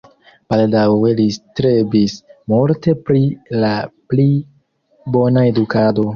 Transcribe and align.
Baldaŭe 0.51 1.11
li 1.19 1.25
strebis 1.35 2.15
multe 2.55 2.97
pri 3.11 3.23
la 3.67 3.75
pli 4.01 4.27
bona 5.19 5.47
edukado. 5.53 6.09